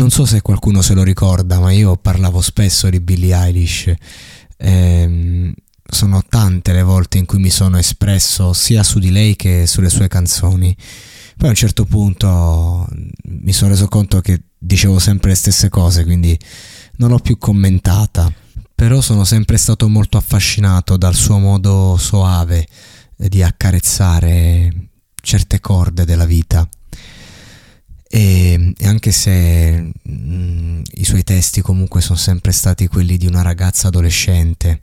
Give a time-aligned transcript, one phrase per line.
[0.00, 3.92] Non so se qualcuno se lo ricorda, ma io parlavo spesso di Billie Eilish.
[4.56, 5.52] Ehm,
[5.86, 9.90] sono tante le volte in cui mi sono espresso sia su di lei che sulle
[9.90, 10.74] sue canzoni.
[11.36, 12.88] Poi a un certo punto
[13.24, 16.34] mi sono reso conto che dicevo sempre le stesse cose, quindi
[16.96, 18.32] non l'ho più commentata.
[18.74, 22.66] Però sono sempre stato molto affascinato dal suo modo soave
[23.16, 24.72] di accarezzare
[25.20, 26.66] certe corde della vita.
[28.12, 28.39] E,
[28.90, 33.88] anche se mh, mm, i suoi testi comunque sono sempre stati quelli di una ragazza
[33.88, 34.82] adolescente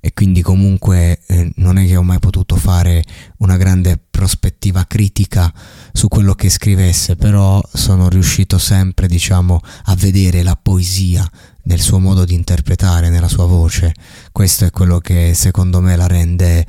[0.00, 3.04] e quindi comunque eh, non è che ho mai potuto fare
[3.38, 5.52] una grande prospettiva critica
[5.92, 11.28] su quello che scrivesse, però sono riuscito sempre, diciamo, a vedere la poesia
[11.64, 13.92] nel suo modo di interpretare, nella sua voce.
[14.32, 16.66] Questo è quello che secondo me la rende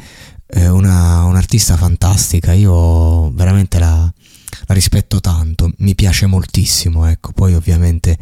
[0.48, 2.52] eh, una, un'artista fantastica.
[2.52, 4.12] Io veramente la,
[4.66, 5.41] la rispetto tanto,
[5.82, 8.18] mi piace moltissimo, ecco, poi ovviamente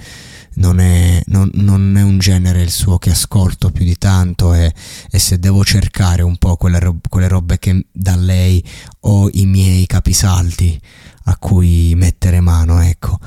[0.55, 4.73] non è, non, non è, un genere il suo che ascolto più di tanto e,
[5.09, 8.63] e se devo cercare un po' quelle, rob- quelle, robe che da lei
[9.01, 10.79] ho i miei capisaldi
[11.25, 13.19] a cui mettere mano, ecco.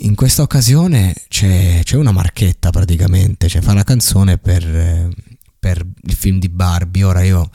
[0.00, 5.08] In questa occasione c'è, c'è una marchetta praticamente, cioè fa la canzone per,
[5.58, 7.48] per il film di Barbie, ora io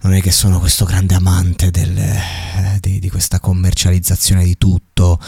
[0.00, 5.18] non è che sono questo grande amante del, eh, di, di, questa commercializzazione di tutto,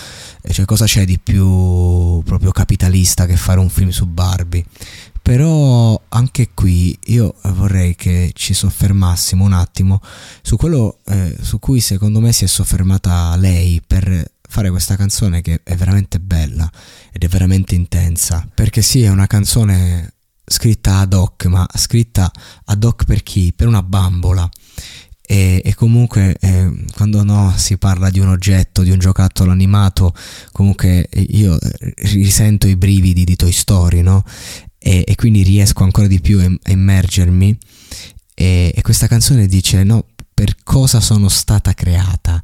[0.49, 4.65] cioè cosa c'è di più proprio capitalista che fare un film su Barbie?
[5.23, 10.01] Però anche qui io vorrei che ci soffermassimo un attimo
[10.41, 15.42] su quello eh, su cui secondo me si è soffermata lei per fare questa canzone
[15.42, 16.70] che è veramente bella
[17.13, 20.14] ed è veramente intensa, perché sì, è una canzone
[20.50, 22.30] scritta ad hoc, ma scritta
[22.64, 23.52] ad hoc per chi?
[23.55, 24.48] Per una bambola.
[25.22, 30.12] E, e comunque eh, quando no, si parla di un oggetto, di un giocattolo animato,
[30.50, 31.56] comunque io
[31.98, 34.24] risento i brividi di Toy Story, no?
[34.77, 37.56] E, e quindi riesco ancora di più a immergermi.
[38.34, 42.42] E, e questa canzone dice, no, per cosa sono stata creata?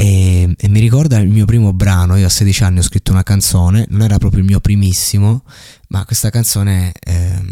[0.00, 3.24] E, e, mi ricorda il mio primo brano, io a 16 anni ho scritto una
[3.24, 5.42] canzone, non era proprio il mio primissimo,
[5.88, 7.42] ma questa canzone eh,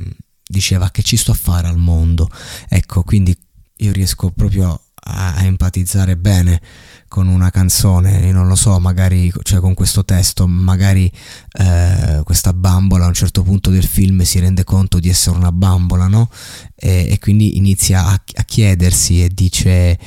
[0.46, 2.30] diceva che ci sto a fare al mondo.
[2.68, 3.36] Ecco, quindi
[3.78, 6.60] io riesco proprio a, a empatizzare bene
[7.08, 11.10] con una canzone, non lo so, magari cioè con questo testo, magari
[11.58, 15.50] eh, questa bambola a un certo punto del film si rende conto di essere una
[15.50, 16.28] bambola, no?
[16.74, 19.98] E, e quindi inizia a, a, chiedersi e dice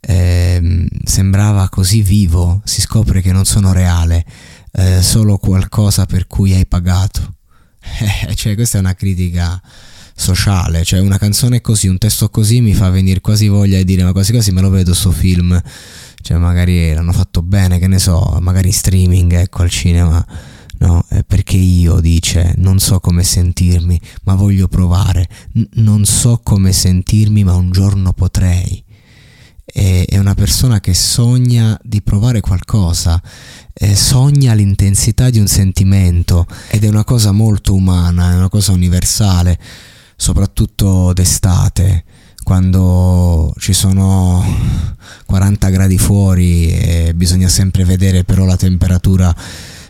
[0.00, 4.24] eh, sembrava così vivo, si scopre che non sono reale,
[4.72, 7.34] eh, solo qualcosa per cui hai pagato.
[8.34, 9.60] cioè questa è una critica
[10.14, 14.02] sociale, cioè una canzone così, un testo così mi fa venire quasi voglia di dire
[14.02, 15.60] ma quasi quasi me lo vedo sto film,
[16.20, 20.24] cioè magari l'hanno fatto bene, che ne so, magari in streaming, ecco al cinema.
[20.80, 25.28] No, perché io dice non so come sentirmi, ma voglio provare.
[25.54, 28.84] N- non so come sentirmi, ma un giorno potrei
[29.70, 33.20] è una persona che sogna di provare qualcosa,
[33.94, 39.58] sogna l'intensità di un sentimento ed è una cosa molto umana, è una cosa universale,
[40.16, 42.04] soprattutto d'estate,
[42.42, 44.42] quando ci sono
[45.26, 49.36] 40 gradi fuori e bisogna sempre vedere però la temperatura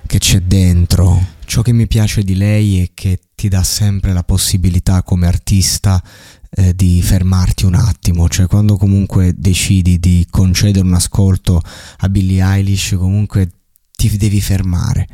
[0.07, 1.37] che c'è dentro.
[1.45, 6.03] Ciò che mi piace di lei è che ti dà sempre la possibilità come artista
[6.51, 11.61] eh, di fermarti un attimo, cioè quando comunque decidi di concedere un ascolto
[11.99, 13.51] a Billie Eilish, comunque
[13.95, 15.09] ti devi fermare,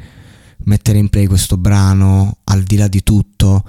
[0.64, 3.64] mettere in play questo brano, al di là di tutto,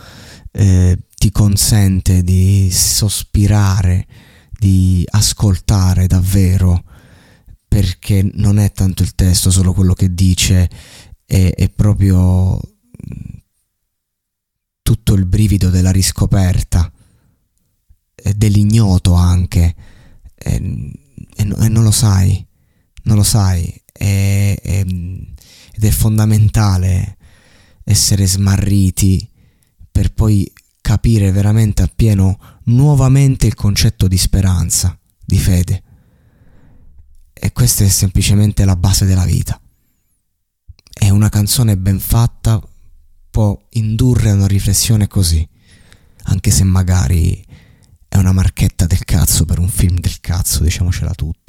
[0.52, 4.06] eh, ti consente di sospirare,
[4.52, 6.84] di ascoltare davvero,
[7.68, 10.70] perché non è tanto il testo, solo quello che dice,
[11.26, 12.60] è, è proprio
[14.82, 16.92] tutto il brivido della riscoperta
[18.34, 19.76] dell'ignoto anche
[20.36, 20.92] e,
[21.36, 22.46] e, e, non lo sai,
[23.04, 27.18] non lo sai e, ed è fondamentale
[27.84, 29.30] essere smarriti
[29.92, 30.52] per poi
[30.82, 35.84] capire veramente appieno nuovamente il concetto di speranza, di fede.
[37.34, 39.60] E questa è semplicemente la base della vita.
[40.98, 42.62] e una canzone ben fatta
[43.30, 45.48] può indurre a una riflessione così,
[46.24, 47.46] anche se magari
[48.16, 51.45] è una marchetta del cazzo per un film del cazzo, diciamocela tutta.